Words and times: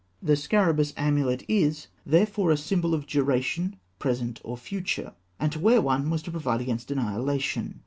The 0.19 0.33
scarabaeus 0.35 0.93
amulet 0.97 1.41
(fig. 1.41 1.45
214) 1.47 1.67
is 1.69 1.87
therefore 2.07 2.49
a 2.49 2.57
symbol 2.57 2.95
of 2.95 3.05
duration, 3.05 3.75
present 3.99 4.41
or 4.43 4.57
future; 4.57 5.13
and 5.39 5.51
to 5.51 5.59
wear 5.59 5.79
one 5.79 6.09
was 6.09 6.23
to 6.23 6.31
provide 6.31 6.61
against 6.61 6.89
annihilation. 6.89 7.79